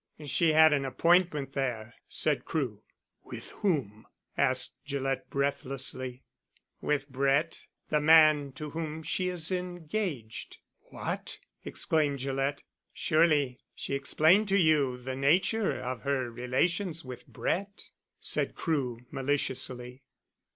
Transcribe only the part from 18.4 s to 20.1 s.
Crewe maliciously.